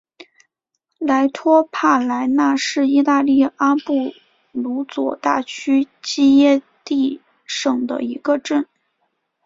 [0.97, 4.15] 莱托帕莱纳是意大利阿布
[4.51, 8.65] 鲁佐大区基耶蒂省的一个镇。